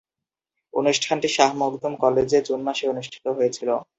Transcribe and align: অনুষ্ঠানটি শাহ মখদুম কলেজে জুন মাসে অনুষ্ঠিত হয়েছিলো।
অনুষ্ঠানটি 0.73 1.29
শাহ 1.35 1.49
মখদুম 1.61 1.93
কলেজে 2.03 2.39
জুন 2.47 2.59
মাসে 2.67 2.85
অনুষ্ঠিত 2.93 3.25
হয়েছিলো। 3.37 3.75